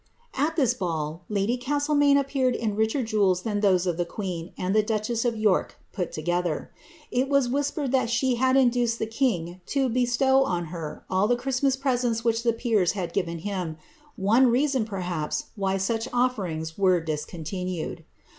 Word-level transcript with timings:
'lis 0.57 0.73
ball 0.73 1.21
lady 1.29 1.55
Castlemaine 1.57 2.17
appeared 2.17 2.55
in 2.55 2.75
richer 2.75 3.03
jewels 3.03 3.43
than 3.43 3.59
those 3.59 3.85
of 3.85 3.97
sen 4.15 4.49
and 4.57 4.73
the 4.75 4.81
duchess 4.81 5.25
of 5.25 5.37
York 5.37 5.77
put 5.93 6.11
together. 6.11 6.71
It 7.11 7.29
was 7.29 7.47
whispered 7.47 7.93
e 7.93 8.33
had 8.33 8.57
induced 8.57 8.97
the 8.97 9.05
king 9.05 9.61
to 9.67 9.89
bestow 9.89 10.43
on 10.43 10.65
her 10.73 11.05
all 11.07 11.27
the 11.27 11.35
Christmas 11.35 11.75
pre 11.75 11.91
hich 11.97 12.41
the 12.41 12.51
peers 12.53 12.93
had 12.93 13.13
given 13.13 13.37
him; 13.45 13.77
one 14.15 14.47
reason, 14.49 14.85
perhaps, 14.85 15.51
why 15.55 15.77
such 15.77 16.09
:s 16.11 16.77
were 16.79 16.99
discontinued. 16.99 18.03